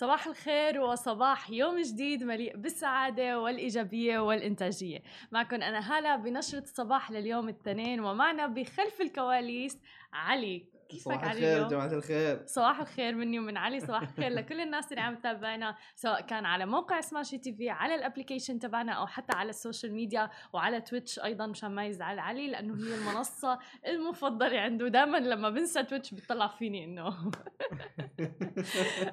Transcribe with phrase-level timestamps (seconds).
[0.00, 5.02] صباح الخير وصباح يوم جديد مليء بالسعادة والإيجابية والإنتاجية.
[5.32, 9.78] معكم أنا هالة بنشرة الصباح لليوم الاثنين ومعنا بخلف الكواليس
[10.12, 10.64] علي.
[10.90, 12.42] كيفك صباح الخير اليوم؟ جماعة الخير.
[12.46, 14.28] صباح الخير مني ومن علي صباح الخير.
[14.28, 18.58] لكل الناس اللي عم تتابعنا سواء كان على موقع سماشي تي في على ال application
[18.58, 22.74] تبعنا أو حتى على ال social media وعلى تويتش أيضا مشان ما يزعل علي لأنه
[22.74, 24.88] هي المنصة المفضلة عنده.
[24.88, 27.08] دائما لما بنسى تويتش بيطلع فيني إنه.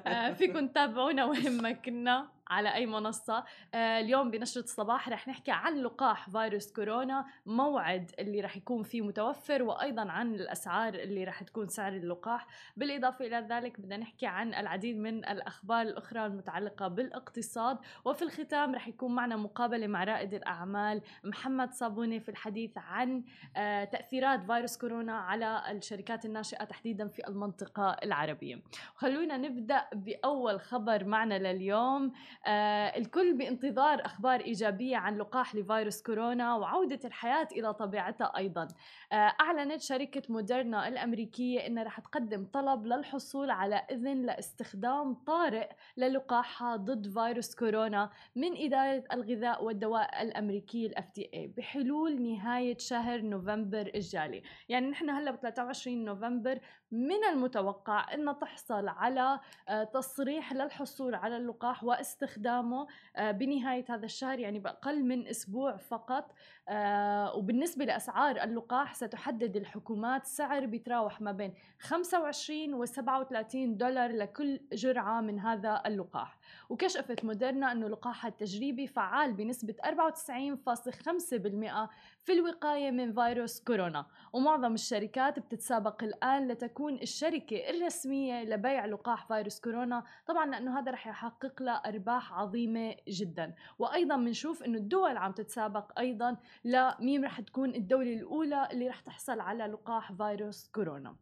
[0.06, 2.37] آه، فيكم تتابعونا وين ما كنا.
[2.50, 3.44] على أي منصة.
[3.74, 9.02] آه اليوم بنشرة الصباح رح نحكي عن لقاح فيروس كورونا موعد اللي رح يكون فيه
[9.02, 12.46] متوفر وأيضا عن الأسعار اللي رح تكون سعر اللقاح.
[12.76, 17.78] بالإضافة إلى ذلك بدنا نحكي عن العديد من الأخبار الأخرى المتعلقة بالاقتصاد.
[18.04, 23.24] وفي الختام رح يكون معنا مقابلة مع رائد الأعمال محمد صابوني في الحديث عن
[23.56, 28.62] آه تأثيرات فيروس كورونا على الشركات الناشئة تحديدا في المنطقة العربية.
[28.94, 32.12] خلونا نبدأ بأول خبر معنا لليوم.
[32.46, 38.68] الكل بانتظار أخبار إيجابية عن لقاح لفيروس كورونا وعودة الحياة إلى طبيعتها أيضا.
[39.12, 46.76] آه أعلنت شركة موديرنا الأمريكية أنها رح تقدم طلب للحصول على إذن لاستخدام طارئ للقاحها
[46.76, 54.42] ضد فيروس كورونا من إدارة الغذاء والدواء الأمريكية ال FDA بحلول نهاية شهر نوفمبر الجاري.
[54.68, 56.58] يعني نحن هلأ ب 23 نوفمبر
[56.92, 62.86] من المتوقع أن تحصل على آه، تصريح للحصول على اللقاح واستخدامه
[63.16, 66.34] آه، بنهاية هذا الشهر يعني بأقل من أسبوع فقط.
[66.68, 74.60] آه، وبالنسبة لأسعار اللقاح ستحدد الحكومات سعر بيتراوح ما بين 25 و 37 دولار لكل
[74.72, 76.38] جرعة من هذا اللقاح.
[76.68, 81.88] وكشفت موديرنا أنه لقاحها التجريبي فعال بنسبة 94.5%
[82.24, 84.06] في الوقاية من فيروس كورونا.
[84.32, 90.04] ومعظم الشركات بتتسابق الآن لتكون الشركة الرسمية لبيع لقاح فيروس كورونا.
[90.26, 93.54] طبعا لأنه هذا رح يحقق لها أرباح عظيمة جدا.
[93.78, 99.40] وأيضا بنشوف أنه الدول عم تتسابق أيضا لمين رح تكون الدولة الأولى اللي رح تحصل
[99.40, 101.16] على لقاح فيروس كورونا.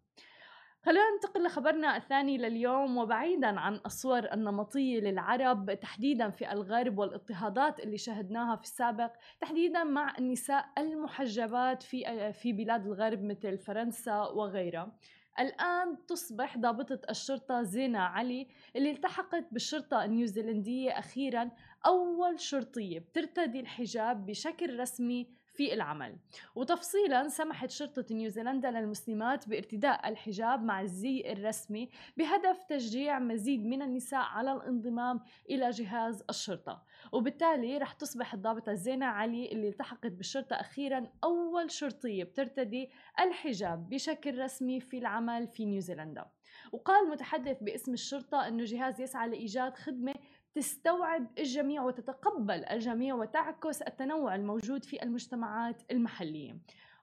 [0.87, 7.99] خلينا ننتقل لخبرنا الثاني لليوم وبعيدا عن الصور النمطية للعرب تحديدا في الغرب والإضطهادات اللي
[7.99, 14.93] شهدناها في السابق تحديدا مع النساء المحجبات في في بلاد الغرب مثل فرنسا وغيرها.
[15.41, 21.51] الآن تصبح ضابطة الشرطة زينة علي اللي التحقت بالشرطة النيوزيلندية أخيرا
[21.87, 26.17] أول شرطية بترتدي الحجاب بشكل رسمي في العمل.
[26.55, 34.21] وتفصيلا سمحت شرطة نيوزيلندا للمسلمات بارتداء الحجاب مع الزي الرسمي بهدف تشجيع مزيد من النساء
[34.21, 36.83] على الانضمام إلى جهاز الشرطة.
[37.13, 42.91] وبالتالي رح تصبح الضابطة زينة علي اللي التحقت بالشرطة أخيرا أول شرطية بترتدي
[43.21, 46.25] الحجاب بشكل رسمي في العمل في نيوزيلندا.
[46.73, 50.15] وقال متحدث باسم الشرطة أنه جهاز يسعى لإيجاد خدمة
[50.57, 56.57] تستوعب الجميع وتتقبل الجميع وتعكس التنوع الموجود في المجتمعات المحلية.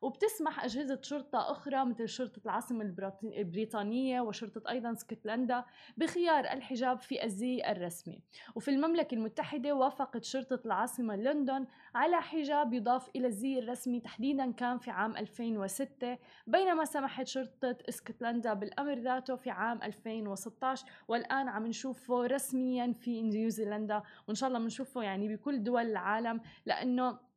[0.03, 5.65] وبتسمح أجهزة شرطة أخرى مثل شرطة العاصمة البريطانية وشرطة أيضا اسكتلندا
[5.97, 8.21] بخيار الحجاب في الزي الرسمي.
[8.55, 14.77] وفي المملكة المتحدة وافقت شرطة العاصمة لندن على حجاب يضاف إلى الزي الرسمي تحديدا كان
[14.77, 22.25] في عام 2006 بينما سمحت شرطة اسكتلندا بالأمر ذاته في عام 2016 والآن عم نشوفه
[22.25, 27.32] رسميا في نيوزيلندا وإن شاء الله بنشوفه يعني بكل دول العالم لأنه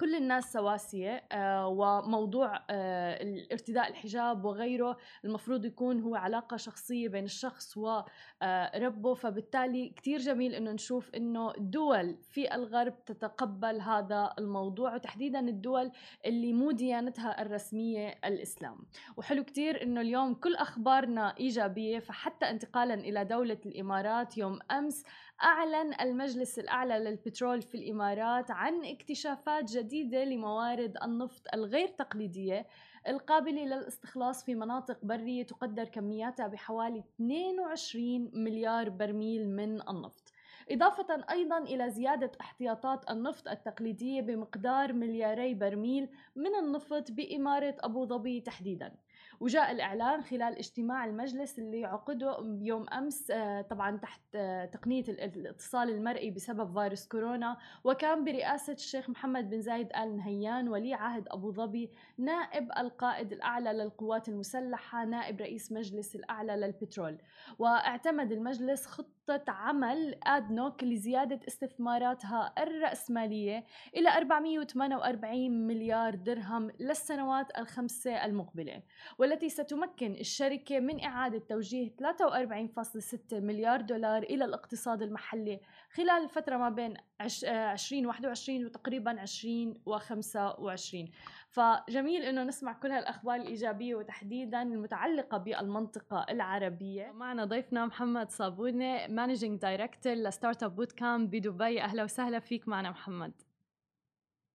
[0.00, 7.24] كل الناس سواسية آه، وموضوع آه، ارتداء الحجاب وغيره المفروض يكون هو علاقة شخصية بين
[7.24, 15.40] الشخص وربه فبالتالي كتير جميل إنه نشوف إنه دول في الغرب تتقبل هذا الموضوع وتحديدا
[15.40, 15.90] الدول
[16.26, 18.78] اللي مو ديانتها الرسمية الإسلام.
[19.16, 25.04] وحلو كتير إنه اليوم كل أخبارنا إيجابية فحتى انتقالا إلى دولة الإمارات يوم أمس
[25.42, 32.66] أعلن المجلس الأعلى للبترول في الإمارات عن اكتشافات جديدة لموارد النفط الغير تقليدية
[33.08, 40.32] القابلة للاستخلاص في مناطق برية تقدر كمياتها بحوالي 22 مليار برميل من النفط.
[40.70, 48.40] إضافة أيضا إلى زيادة احتياطات النفط التقليدية بمقدار ملياري برميل من النفط بإمارة أبو ظبي
[48.40, 48.92] تحديدا.
[49.40, 55.90] وجاء الإعلان خلال اجتماع المجلس اللي عقده يوم أمس آه، طبعا تحت آه، تقنية الاتصال
[55.90, 57.56] المرئي بسبب فيروس كورونا.
[57.84, 63.72] وكان برئاسة الشيخ محمد بن زايد آل نهيان ولي عهد أبو ظبي نائب القائد الأعلى
[63.72, 67.18] للقوات المسلحة نائب رئيس مجلس الأعلى للبترول.
[67.58, 73.64] واعتمد المجلس خطة خطة عمل آدنوك لزيادة استثماراتها الرأسمالية
[73.96, 78.82] إلى 448 مليار درهم للسنوات الخمسة المقبلة
[79.18, 85.60] والتي ستمكن الشركة من إعادة توجيه 43.6 مليار دولار إلى الاقتصاد المحلي
[85.92, 91.10] خلال الفترة ما بين 2021 وتقريبا 2025
[91.50, 99.60] فجميل إنه نسمع كل هالأخبار الإيجابية وتحديدا المتعلقة بالمنطقة العربية معنا ضيفنا محمد صابونه managing
[99.60, 103.32] director ل Startupbootcamp بدبي أهلا وسهلا فيك معنا محمد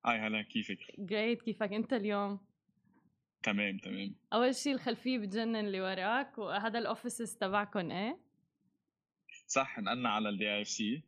[0.05, 2.39] hi هلا كيفك؟ great كيفك أنت اليوم؟
[3.43, 8.19] تمام تمام أول شيء الخلفية بتجنن اللي وراك وهذا ال offices تبعكم إيه؟
[9.47, 11.03] صح نقلنا على ال DIC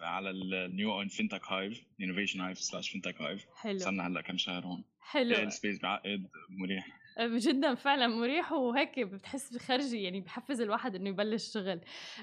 [0.00, 3.46] على ال new one FinTech Hive Innovation Hive slash FinTech Hive.
[3.56, 3.78] حلو.
[3.78, 4.84] صرنا هلا كم شهر هون.
[5.00, 5.34] حلو.
[5.34, 7.02] ال space بعقد مريح.
[7.18, 11.80] أه، جدا فعلا مريح وهيك بتحس بخرجي يعني بحفز الواحد إنه يبلش شغل.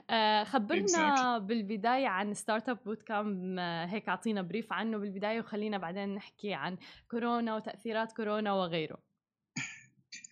[0.09, 1.41] آه خبرنا exactly.
[1.41, 6.77] بالبداية عن Startupbootcamp هيك أعطينا brief عنه بالبداية وخلينا بعدين نحكي عن
[7.11, 9.08] كورونا وتأثيرات كورونا وغيره.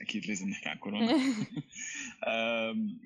[0.01, 1.13] أكيد لازم نحكي عن كورونا.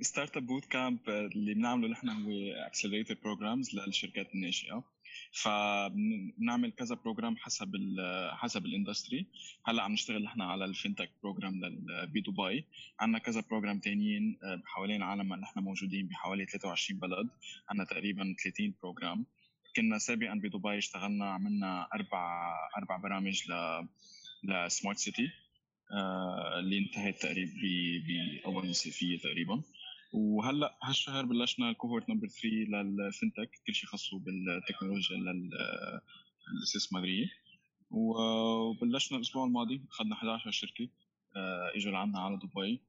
[0.01, 2.31] Startupbootcamp اللي بنعمله نحن هو
[2.67, 4.83] accelerated programs للشركات الناشئه
[5.31, 7.97] فبنعمل كذا program حسب ال
[8.37, 9.25] حسب ال industry
[9.65, 11.59] هلأ عم نشتغل نحن على ال fintech program
[12.13, 12.65] بدبي
[12.99, 17.29] عندنا كذا program تانيين آه، حوالين العالم نحن موجودين بحوالي 23 بلد.
[17.69, 19.25] عندنا تقريبا 30 program
[19.75, 23.53] كنا سابقا بدبي اشتغلنا عملنا أربع أربع برامج ل
[24.43, 25.29] ل smart city
[26.59, 27.51] اللي انتهت تقريبا
[28.07, 29.63] بأول صيفيه تقريبا.
[30.13, 35.17] وهلأ هالشهر بلشنا cohort number 3 لل fintech كل شيء خاصه بالتكنولوجيا
[36.53, 37.25] للاستثماريه
[37.91, 40.89] وبلشنا الأسبوع الماضي أخذنا 11 شركة
[41.35, 42.81] آه، إجوا لعنا على دبي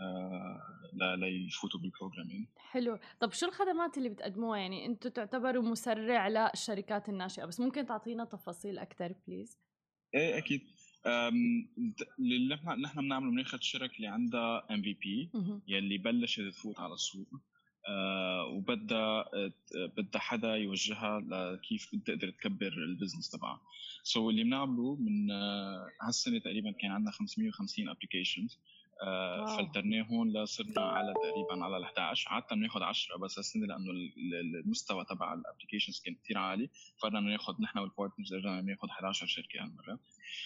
[0.00, 2.48] آه، ليفوتوا بال program يعني.
[2.56, 2.98] حلو.
[3.20, 8.78] طب شو الخدمات اللي بتقدموها؟ يعني أنتم تعتبروا مسرع للشركات الناشئة بس ممكن تعطينا تفاصيل
[8.78, 9.58] أكثر please
[10.14, 10.60] إيه أكيد.
[11.06, 15.30] اللي إحنا نحن بنعمله بناخذ الشركة اللي عندها MVP
[15.68, 17.28] يلي بلشت تفوت على السوق.
[17.88, 19.24] آه وبدها
[19.96, 23.60] بدها حدا يوجهها لكيف بتقدر تكبر ال business تبعها.
[24.02, 28.58] so اللي بنعمله من آه هالسنة تقريبا كان عندنا 550 applications
[29.02, 33.90] آه filterناهم لصرنا على تقريبا على ال 11 عاده بناخذ 10 بس هالسنه لأنه
[34.64, 36.70] المستوى تبع ال applications كان كثير عالي
[37.02, 39.98] فقدرنا ناخذ نحن وال partners قدرنا ناخذ 11 شركة هالمرة.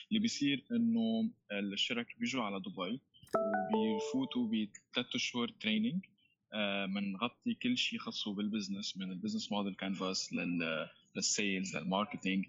[0.08, 3.00] اللي بيصير إنه الشركاء بيجوا على دبي
[3.74, 6.04] وبيفوتوا بثلاث شهور training
[6.94, 10.34] بنغطي كل شيء خاصه بالبزنس من البزنس موديل كانفاس
[11.16, 12.44] للسيلز للماركتينج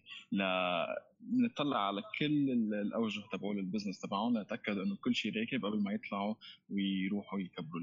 [1.34, 5.92] نطلع على كل الأوجه تبعول ال business تبعهم لنتاكد إنه كل شيء راكب قبل ما
[5.92, 6.36] يطلعوا
[6.70, 7.82] ويروحوا يكبروا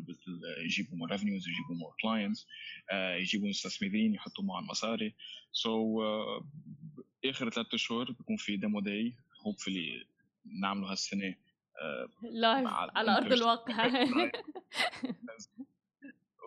[0.65, 2.47] يجيبوا more revenues يجيبوا more clients
[2.93, 5.15] يجيبوا مستثمرين يحطوا معهم مصاري.
[5.53, 6.45] so, uh,
[7.25, 9.13] آخر ثلاث شهور بيكون في demo day
[9.47, 10.07] hopefully
[10.61, 11.35] نعمله هالسنة
[12.23, 13.91] live uh, على أرض الواقع.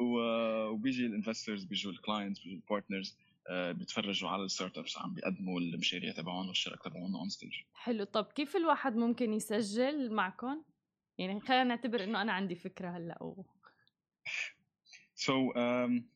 [0.01, 5.13] وبيجي ال investors بيجوا ال clients بيجوا ال partners آه، بيتفرجوا على ال startups عم
[5.13, 8.03] بيقدموا المشاريع تبعهم والشركة تبعهم on stage حلو.
[8.03, 10.63] طب كيف الواحد ممكن يسجل معكم؟
[11.17, 13.45] يعني خلينا نعتبر إنه أنا عندي فكرة هلأ و
[15.15, 16.15] so, um,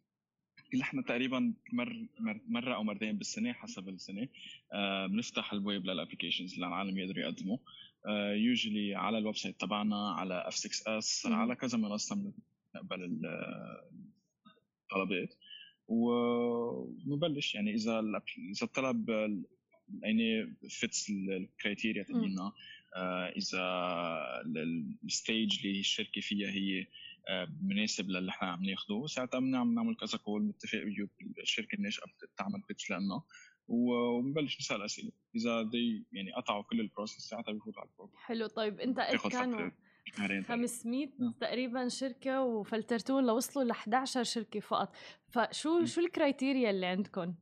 [0.79, 2.07] نحن تقريبا مر
[2.47, 7.57] مرة أو مرتين بالسنة حسب السنة uh, بنفتح الويب لل applications للعالم يقدروا يقدموا
[8.33, 12.33] يوجولي uh, على ال website تبعنا على F6S على كذا منصة
[12.73, 13.21] بنقبل
[14.83, 15.35] الطلبات
[15.89, 17.99] ونبلش يعني إذا
[18.37, 19.09] إذا الطلب
[20.01, 22.51] يعني fits ال criteria تبعنا
[23.37, 23.63] إذا
[25.05, 26.87] ال stage اللي الشركة فيها هي
[27.27, 30.79] آه، مناسب للي إحنا عم ناخده ساعتها بنعمل نعمل كذا call نتفق
[31.41, 32.03] الشركة الناشئه
[32.37, 33.21] تعمل pitch لنا
[33.67, 35.11] وبنبلش نسأل أسئلة.
[35.35, 38.47] إذا دي يعني قطعوا كل ال process ساعتها بيفوتوا على ال program حلو.
[38.47, 38.99] طيب أنت
[39.31, 39.71] كانوا
[40.43, 41.07] 500
[41.41, 44.95] تقريبا شركة وفلترتون لوصلوا ل 11 شركة فقط.
[45.29, 47.33] فشو شو ال criteria اللي عندكم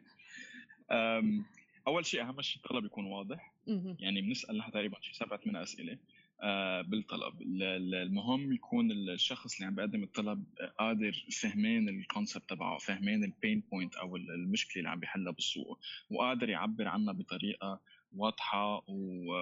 [1.88, 3.54] أول شيء أهم شيء الطلب يكون واضح.
[4.00, 5.98] يعني بنسأل نحن تقريبا شيء سبعة ثمان أسئلة.
[6.42, 7.42] آه، بالطلب.
[7.42, 10.44] المهم يكون الشخص اللي عم بيقدم الطلب
[10.80, 15.80] قادر فهمان ال concept تبعه فهمان ال pain point أو المشكلة اللي عم بيحلها بالسوق
[16.10, 17.82] وقادر يعبر عنها بطريقة
[18.16, 19.34] واضحة و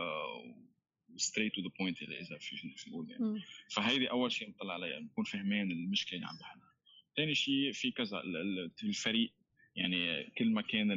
[1.17, 3.41] straight to the point إذا في نقول يعني
[3.75, 6.73] فهيدي أول شيء نطلع عليها نكون فهمان المشكلة اللي عم بحلها
[7.17, 8.21] ثاني شيء في كذا
[8.83, 9.33] الفريق
[9.75, 10.91] يعني كل ما كان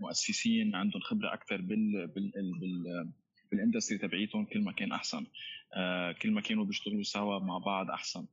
[0.00, 3.12] المؤسسين عندهم خبرة أكثر بال بال بال
[3.50, 5.26] بال industry تبعيتهم كل ما كان أحسن.
[5.74, 8.26] آه، كل ما كانوا بيشتغلوا سوا مع بعض أحسن.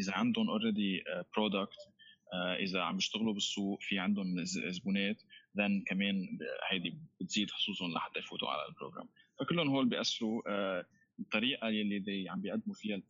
[0.00, 1.02] إذا عندهم already
[1.36, 1.78] product
[2.32, 5.22] آه، إذا عم بيشتغلوا بالسوق في عندهم زبونات.
[5.56, 6.38] then كمان
[6.70, 9.08] هيدي بتزيد حظوظهم لحتى يفوتوا على ال program.
[9.40, 10.42] فكلهم هول بيأثروا
[11.18, 13.02] الطريقة اللي عم بيقدموا فيها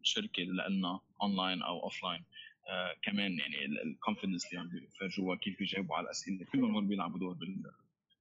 [0.00, 2.24] الشركة لنا اونلاين أو offline
[2.68, 7.18] آه كمان يعني ال confidence اللي عم بيفرجوها كيف بيجاوبوا على الأسئلة كلهم هول بيلعبوا
[7.18, 7.62] دور بال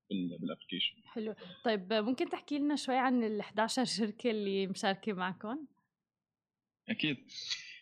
[0.10, 1.36] بال application حلو.
[1.66, 5.66] طيب ممكن تحكي لنا شوي عن ال 11 شركة اللي مشاركة معكم؟
[6.90, 7.18] أكيد.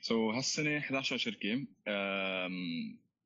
[0.01, 1.68] so, هالسنة 11 شركة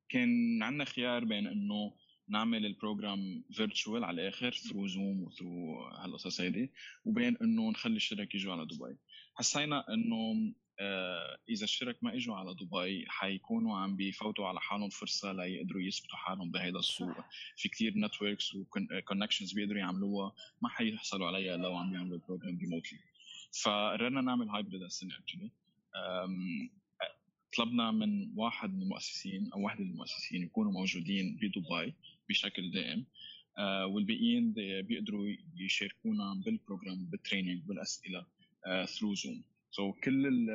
[0.08, 1.96] كان عندنا خيار بين إنه
[2.28, 6.70] نعمل ال program virtual على الآخر through Zoom و through هالقصص هيدي
[7.04, 8.96] وبين إنه نخلي الشرك يجوا على دبي.
[9.34, 15.32] حسينا إنه آه إذا الشرك ما إجوا على دبي حيكونوا عم بيفوتوا على حالهم فرصة
[15.32, 17.16] ليقدروا يثبتوا حالهم بهذا السوق.
[17.56, 20.32] في كثير networks و connections بيقدروا يعملوها.
[20.62, 22.98] ما حيحصلوا عليها لو عم يعملوا ال program remotely
[23.62, 25.50] فقررنا نعمل hybrid السنة actually
[27.56, 31.94] طلبنا من واحد من المؤسسين أو واحد من المؤسسين يكونوا موجودين بدبي.
[32.28, 33.06] بشكل دائم.
[33.58, 34.52] آه والباقيين
[34.82, 38.26] بيقدروا يشاركونا بال program بال training بالأسئلة
[38.84, 40.46] through Zoom so كل ال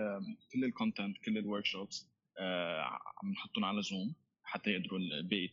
[0.53, 2.07] كل ال content كل ال workshops
[2.39, 2.81] آه
[3.23, 5.47] عم نحطهم على Zoom حتى يقدروا باقي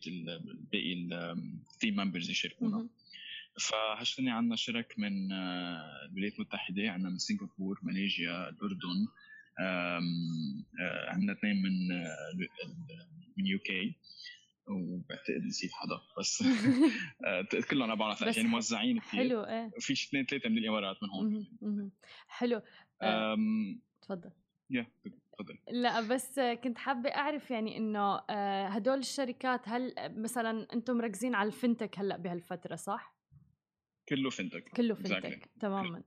[0.71, 2.87] باقي ال team members يشاركونا.
[3.59, 6.89] فهالسنه عندنا شرك من آه، الولايات المتحدة.
[6.91, 9.07] عندنا من سنغافور ماليزيا الأردن
[9.59, 10.01] آه،
[11.09, 11.87] عندنا اثنين من
[13.37, 13.95] من يو كي
[14.69, 16.43] وبعتقد نسيت حدا بس
[17.69, 21.91] كلهم أنا بعرف يعني موزعين كثير حلو إيه في اثنين ثلاثة من الإمارات من هون.
[22.27, 22.61] حلو.
[24.01, 24.31] تفضل.
[24.69, 24.87] يا
[25.31, 25.57] تفضل.
[25.69, 28.17] لا بس كنت حابة أعرف يعني إنه
[28.67, 33.15] هدول الشركات هل مثلا أنتم مركزين على الفنتك هلأ بهالفترة صح؟
[34.09, 34.69] كله فنتك.
[34.69, 35.49] كله فنتك.
[35.59, 36.03] تماما.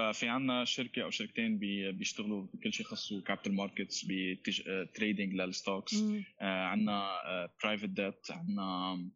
[0.00, 1.58] ففي عنا شركة أو شركتين
[1.98, 5.94] بيشتغلوا بكل شيء خصو كابيتال ماركتس بتريدنج للستوكس
[6.40, 7.10] عندنا
[7.62, 9.12] برايفت ديت عندنا عم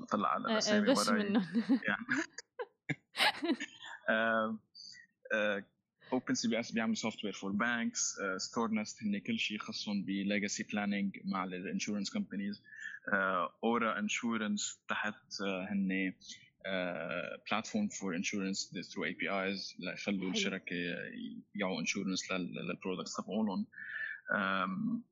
[0.00, 1.46] بطلع على الأسامي غش منهم
[6.12, 10.04] اوبن سي بي اس بيعمل سوفت وير فور بانكس ستور نست هن كل شيء خصهم
[10.04, 12.62] بليجاسي بلاننج مع الانشورنس كومبانيز
[13.64, 16.12] اورا انشورنس تحت هن
[17.50, 20.76] platform for insurance through APIs ليخلوا الشركة
[21.54, 23.66] يبيعوا insurance لل products تبعولهم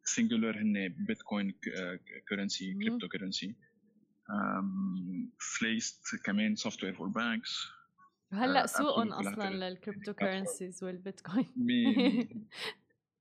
[0.05, 1.55] Singular هن بيتكوين
[2.29, 3.55] currency cryptocurrency
[5.59, 7.69] فليست كمان software for banks
[8.33, 11.47] هلا سوقهم أصلا لل cryptocurrencies والبيتكوين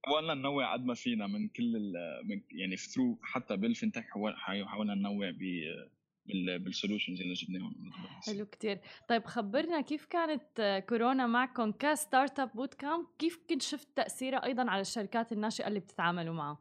[0.06, 1.94] حاولنا ننوع قد ما فينا من كل
[2.26, 4.06] من يعني through حتى بال fintech
[4.66, 5.42] حاولنا ننوع ب
[6.60, 7.92] بال solutions اللي جبناهم
[8.26, 8.80] حلو كتير.
[9.10, 15.32] طيب خبرنا كيف كانت كورونا معكم ك Startupbootcamp كيف كنت شفت تاثيرها أيضا على الشركات
[15.32, 16.58] الناشئة اللي بتتعاملوا معها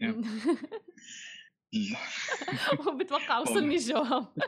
[2.86, 4.26] وبتوقع وصلني الجواب.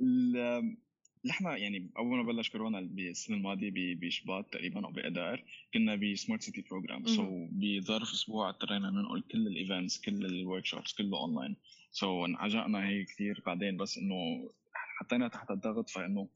[0.00, 0.76] لا
[1.24, 5.44] نحن يعني أول ما بلش كورونا بالسنة الماضية بشباط تقريبا أو باذار
[5.74, 10.64] كنا ب smart city program so بظرف أسبوع اضطرينا ننقل كل ال events كل ال
[10.64, 11.56] workshops كله online
[11.90, 16.28] so so, انعجقنا هي كثير بعدين بس إنه حطينا تحت الضغط فإنه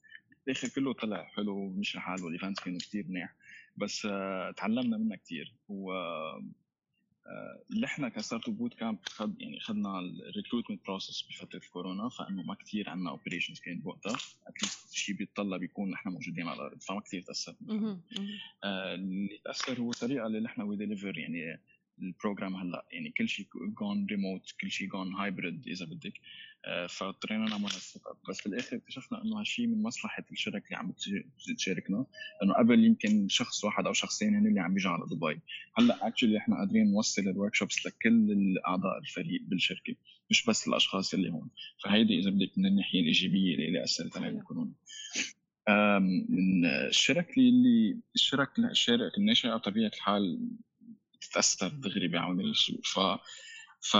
[0.47, 3.35] الآخر كله طلع حلو ومشي الحال وال events كانوا كثير منيح.
[3.77, 4.11] بس uh,
[4.57, 5.93] تعلمنا منها كثير و
[7.85, 13.11] إحنا ك Startupbootcamp خد يعني خدنا ال recruitment process بفترة الكورونا فإنه ما كثير عندنا
[13.11, 14.17] operations كان بوقتها.
[14.47, 17.55] at least شيء بيتطلب يكون نحن موجودين على الأرض فما كثير تاثر
[18.65, 21.61] آه اللي تأثر هو الطريقة اللي نحن we deliver يعني
[22.03, 23.47] ال program هلا يعني كل شيء
[23.79, 26.21] gone remote كل شيء gone hybrid إذا بدك.
[26.65, 30.93] آه، فاضطرينا نعمل ال setup بس بالآخر اكتشفنا إنه هالشيء من مصلحة الشركة اللي عم
[31.59, 32.07] تشاركنا
[32.43, 35.41] لأنه قبل يمكن شخص واحد أو شخصين هن اللي عم بيجوا على دبي.
[35.79, 39.95] هلأ actually إحنا قادرين نوصل ال workshops لكل الأعضاء الفريق بالشركة
[40.31, 41.51] مش بس الأشخاص اللي هون.
[41.85, 44.73] فهيدي إذا بدك من الناحية الإيجابية اللي اثرت علينا الكورونا
[46.29, 50.49] من الشركة اللي الشركة الشركة الناشئة بطبيعه الحال
[51.31, 52.81] تتاثر دغري بعوامل السوق.
[52.87, 52.99] ف
[53.81, 53.97] ف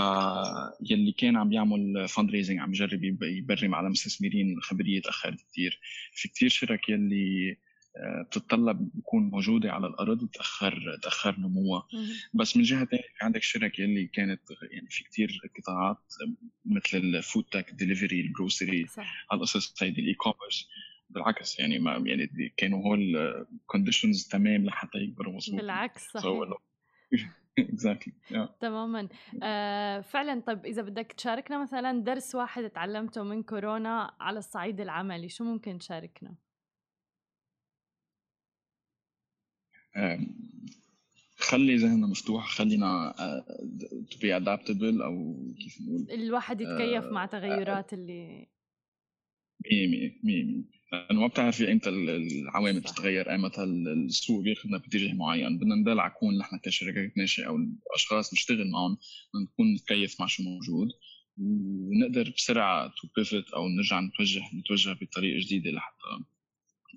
[0.89, 5.79] يلي كان عم يعمل فند ريزنج عم يجرب يبرم على مستثمرين خبرية تاخرت كثير
[6.13, 7.57] في كثير شرك يلي
[7.97, 11.87] آه، بتتطلب يكون موجودة على الأرض تاخر تأخر نموها.
[12.33, 15.97] بس من جهة ثانية عندك شرك يلي كانت يعني في كثير قطاعات
[16.65, 18.85] مثل ال food tech delivery ال grocery
[19.31, 20.67] هالقصص هيدي ال e-commerce
[21.09, 23.01] بالعكس يعني ما يعني كانوا هول
[23.65, 26.25] conditions تمام لحتى يكبروا مظبوط بالعكس صحيح.
[27.59, 28.13] exactly
[28.59, 29.09] تماما.
[29.43, 35.29] آه فعلا طيب إذا بدك تشاركنا مثلا درس واحد تعلمته من كورونا على الصعيد العملي
[35.29, 36.35] شو ممكن تشاركنا؟
[41.37, 43.13] خلي ذهننا مفتوح خلينا
[44.11, 48.47] to be adaptable أو كيف نقول؟ الواحد يتكيف مع تغيرات اللي
[49.71, 55.57] 100 100 لأنه ما بتعرفي إمتى العوامل بتتغير ايمتى السوق بياخذنا باتجاه معين.
[55.57, 58.97] بدنا نضل نكون نحن كشركات ناشئه أو الأشخاص نشتغل معهم
[59.43, 60.89] نكون نتكيف مع شو موجود.
[61.37, 66.23] ونقدر بسرعة to pivot أو نرجع نتوجه نتوجه بطريقة جديدة لحتى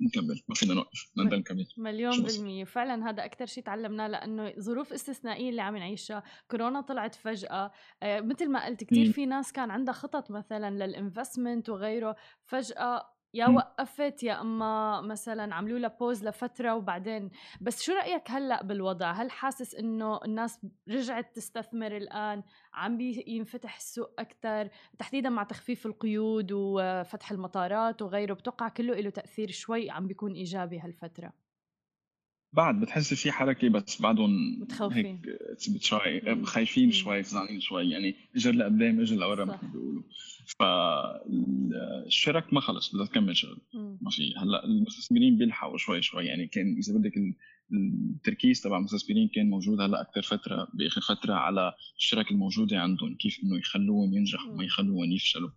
[0.02, 0.42] نكمل.
[0.48, 1.10] ما فينا نوقف.
[1.16, 2.64] بدنا نكمل مليون بالمية.
[2.64, 7.72] فعلا هذا أكثر شيء تعلمناه لأنه ظروف استثنائية اللي عم نعيشها كورونا طلعت فجأة.
[8.02, 13.48] آه مثل ما قلت كثير في ناس كان عندها خطط مثلا للإنفستمنت وغيره فجأة يا
[13.48, 17.30] وقفت يا إما مثلا عملوا لها بوز لفترة وبعدين.
[17.60, 22.42] بس شو رأيك هلأ بالوضع؟ هل حاسس إنه الناس رجعت تستثمر الآن؟
[22.74, 29.50] عم بينفتح السوق أكثر تحديدا مع تخفيف القيود وفتح المطارات وغيره بتوقع كله له تأثير
[29.50, 31.43] شوي عم بيكون إيجابي هالفترة؟
[32.54, 38.52] بعد بتحس في حركة بس بعدهم متخوفين هيك شوي خايفين شوي فزعانين شوي يعني اجر
[38.52, 40.02] لقدام اجر لورا مثل ما بيقولوا
[40.58, 43.58] فالشرك ما خلص بدها تكمل شغل.
[43.74, 46.26] ما في هلأ المستثمرين بيلحقوا شوي شوي.
[46.26, 47.12] يعني كان إذا بدك
[47.72, 53.40] التركيز تبع المستثمرين كان موجود هلأ أكثر فترة بآخر فترة على الشرك الموجودة عندهم كيف
[53.44, 55.50] إنه يخلوهم ينجحوا وما يخلوهم يفشلوا.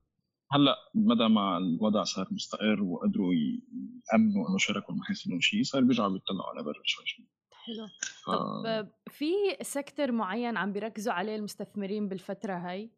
[0.52, 6.10] هلا مدى ما الوضع صار مستقر وقدروا يأمنوا إنه شركهم ما حيصير شيء صار بيرجعوا
[6.10, 7.26] بيطلعوا على برا شوي شوي.
[7.52, 7.88] حلو.
[8.26, 8.30] ف...
[8.30, 12.90] طب في sector معين عم بيركزوا عليه المستثمرين بالفترة هاي؟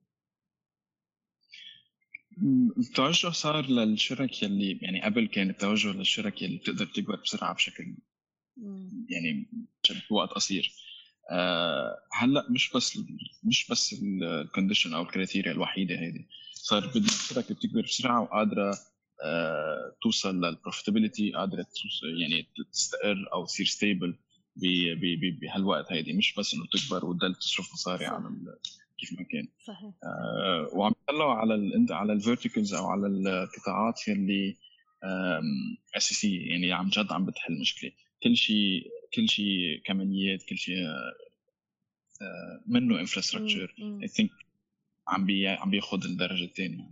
[2.77, 7.96] التوجه صار للشرك يلي يعني قبل كان التوجه للشرك يلي بتقدر تكبر بسرعة بشكل
[9.10, 9.50] يعني
[10.10, 10.72] بوقت قصير.
[11.32, 13.00] أه هلا مش بس
[13.44, 16.25] مش بس ال condition أو ال criteria الوحيدة هذه
[16.70, 18.78] صار بدنا شركه بتكبر بسرعة وقادرة
[19.24, 21.66] أه توصل لل profitability قادرة
[22.20, 24.18] يعني تستقر أو تصير stable
[25.42, 26.14] بهالوقت هيدي.
[26.14, 28.30] مش بس إنه تكبر وتضل تصرف مصاري على
[28.98, 29.48] كيف ما كان.
[29.68, 29.94] صحيح.
[30.04, 34.58] آه وعم يطلعوا على ال على ال verticals أو على القطاعات يلي
[35.98, 37.92] اساسيه يعني عم جد عم بتحل مشكلة.
[38.24, 40.76] كل شيء كل شيء كماليات كل شيء
[42.22, 44.32] آه منه infrastructure I think
[45.10, 46.89] عم بي عم بياخذ الدرجة الثانية.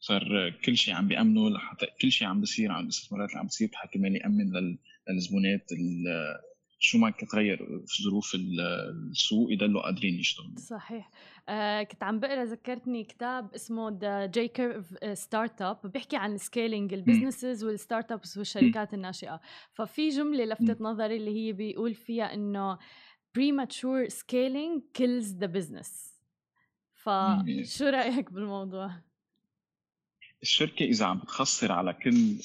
[0.00, 3.70] صار كل شيء عم بيأمنوا لحتى كل شيء عم بيصير على الاستثمارات اللي عم بتصير
[3.72, 4.76] حتى كمان يأمن
[5.08, 5.70] للزبونات
[6.78, 8.36] شو ما كتغير في ظروف
[9.10, 10.56] السوق يضلوا قادرين يشتغلوا.
[10.56, 11.10] صحيح.
[11.48, 16.99] آه كنت عم بقرأ ذكرتني كتاب اسمه The J Curve startup بيحكي عن scaling ال
[16.99, 19.40] businesses وال startups والشركات الناشئة.
[19.72, 22.78] ففي جملة لفتت نظري اللي هي بيقول فيها إنه
[23.38, 26.15] premature scaling kills the business.
[27.06, 28.90] فشو رأيك بالموضوع؟
[30.42, 32.36] الشركة إذا عم بتخسر على كل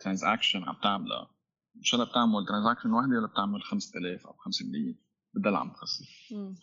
[0.00, 1.30] transaction عم تعملها
[1.76, 4.94] ان شاء الله بتعمل transaction واحدة ولا بتعمل 5000 أو 5 مليون
[5.34, 6.04] بتضل عم تخسر.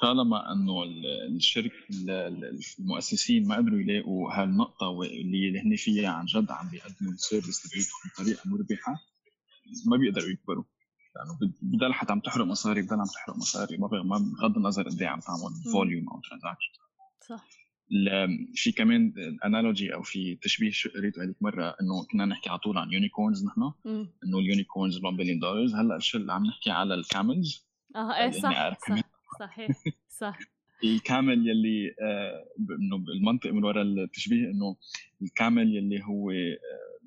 [0.01, 0.83] طالما إنه
[1.35, 1.73] الشركة
[2.79, 7.99] المؤسسين ما قدروا يلاقوا هالنقطة اللي هن فيها عن جد عم بيقدموا ال service تبعيتهم
[8.13, 8.95] بطريقة مربحة
[9.85, 10.63] ما بيقدروا يكبروا.
[11.15, 15.07] لأنه بضل حتى عم تحرق مصاري بضل عم تحرق مصاري ما بغض النظر قد إيه
[15.07, 16.71] عم تعمل volume أو transaction
[17.29, 17.47] صح.
[18.53, 19.13] في كمان
[19.45, 23.71] analogy أو في تشبيه قريته هذيك مرة إنه كنا نحكي على طول عن unicorns نحن
[24.25, 28.31] إنه ال unicorns 1 بليون دولار هلأ الشيء عم نحكي على ال camels آه إيه
[28.31, 28.99] صح, صح
[29.39, 29.69] صحيح
[30.09, 30.39] صح.
[30.83, 34.75] ال camel يلي آه إنه المنطق من وراء التشبيه إنه
[35.21, 36.99] ال camel يلي هو آه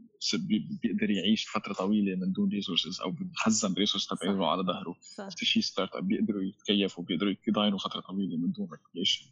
[0.83, 4.97] بيقدر يعيش فترة طويلة من دون resources أو بخزن resource تبعه على ظهره.
[5.37, 9.25] شيء startup بيقدروا يتكيفوا بيقدروا يضاينوا فترة طويلة من دون recreation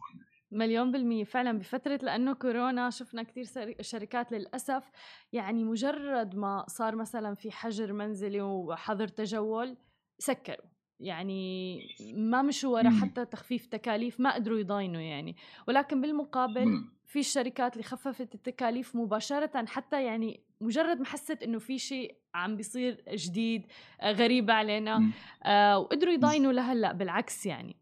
[0.53, 3.45] مليون بالمية فعلا بفترة لأنه كورونا شفنا كتير
[3.81, 4.91] شركات للأسف
[5.33, 9.77] يعني مجرد ما صار مثلا في حجر منزلي وحظر تجول
[10.19, 10.67] سكروا.
[11.01, 11.81] يعني
[12.15, 15.37] ما مشوا ورا حتى تخفيف تكاليف ما قدروا يضاينوا يعني.
[15.69, 21.79] ولكن بالمقابل في الشركات اللي خففت التكاليف مباشرة حتى يعني مجرد ما حست إنه في
[21.79, 23.67] شيء عم بيصير جديد
[24.05, 25.13] غريب علينا
[25.45, 27.77] آه وقدروا يضاينوا لهلأ بالعكس يعني.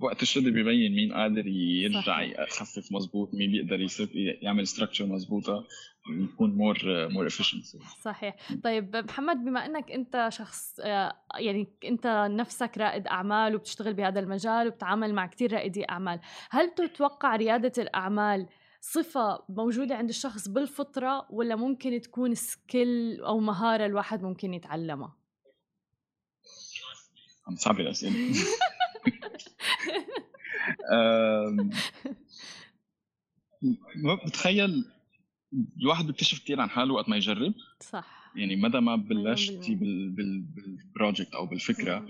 [0.00, 5.64] وقت الشغل ببين مين قادر يرجع يخفف مزبوط مين بيقدر يعمل structure مزبوطه
[6.10, 8.36] يكون more more efficiency صحيح.
[8.64, 14.68] طيب محمد بما إنك أنت شخص آه، يعني أنت نفسك رائد أعمال وبتشتغل بهذا المجال
[14.68, 18.46] وبتعامل مع كثير رائدي أعمال هل تتوقع ريادة الأعمال
[18.80, 25.16] صفة موجودة عند الشخص بالفطرة ولا ممكن تكون skill أو مهارة الواحد ممكن يتعلمها؟
[27.48, 28.14] عم صعب الأسئلة
[34.26, 34.84] بتخيل
[35.80, 37.54] الواحد بيكتشف كثير عن حاله وقت ما يجرب.
[37.80, 38.18] صح.
[38.36, 42.06] يعني مدى ما بلشتي بالبروجكت أو بالفكرة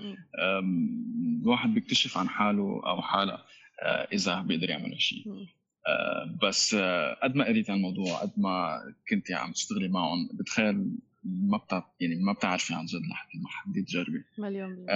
[1.43, 3.45] الواحد بيكتشف عن حاله أو حالها
[3.83, 5.47] آه، إذا بيقدر يعمل شيء
[5.87, 8.79] آه، بس آه، قد ما قريت عن الموضوع قد ما
[9.11, 13.83] كنت عم تشتغلي معهم بتخيل ما بتعرف يعني ما بتعرفي عن جد لحد ما حدي
[13.83, 14.87] تجربي مليون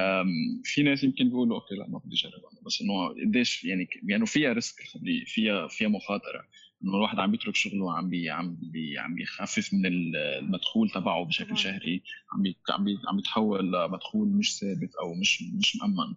[0.65, 4.53] في ناس يمكن بيقولوا okay لا ما بدي أجرب بس إنه قديش يعني يعني فيها
[4.53, 6.45] risk الخبريه فيها فيها مخاطرة.
[6.85, 11.59] إنه الواحد عم بيترك شغله وعم بي عم بي عم بيخفف من المدخول تبعه بشكل
[11.59, 12.03] شهري.
[12.33, 16.15] عم بي عم بي عم بيتحول لمدخول مش ثابت أو مش مش مأمن.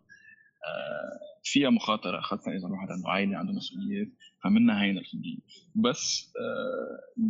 [0.65, 4.07] آه، فيها مخاطرة خاصة إذا الواحد عنده عائلة عنده مسؤوليات
[4.43, 5.37] فمنها هين الخبريه
[5.75, 7.21] بس آه،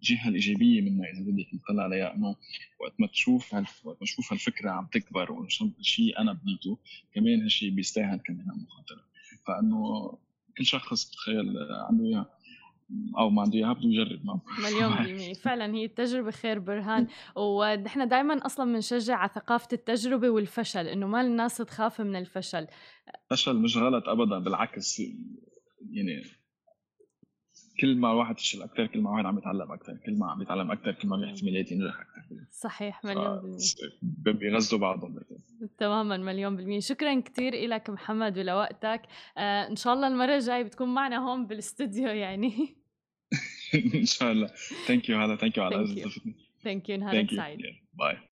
[0.00, 2.36] الجهة الإيجابية منها اذا بدك نطلع عليها إنه
[2.80, 6.78] وقت ما تشوف وقت ما تشوف هالفكرة عم تكبر وشيء أنا بنيته
[7.14, 9.04] كمان هالشيء بيستاهل كمان المخاطرة.
[9.46, 10.10] فإنه
[10.58, 11.56] كل شخص تخيل
[11.88, 12.26] عنده اياه
[13.18, 15.34] أو ما عنده إياها بده يجرب مليون بالمية.
[15.34, 17.06] فعلا هي التجربة خير برهان.
[17.36, 22.66] ونحن دائما أصلا بنشجع على ثقافة التجربة والفشل إنه ما الناس تخاف من الفشل.
[23.30, 25.02] فشل مش غلط ابدا بالعكس
[25.90, 26.22] يعني
[27.80, 30.70] كل ما الواحد يشتغل أكثر كل ما الواحد عم يتعلم أكثر كل ما عم يتعلم
[30.70, 33.58] أكثر كل ما في احتمالات ينجح أكثر صحيح مليون
[34.02, 34.38] بالمية.
[34.38, 35.20] بيغذوا بعضهم
[35.78, 36.80] تماما مليون بالمية.
[36.80, 39.02] شكرا كثير لك محمد ولوقتك.
[39.38, 42.76] آه إن شاء الله المرة الجاية بتكون معنا هون بالاستوديو يعني.
[43.94, 44.46] إن شاء الله.
[44.86, 45.86] thank you هلا thank you على
[46.62, 47.58] thank you نهارك سعيد.
[47.94, 48.29] bye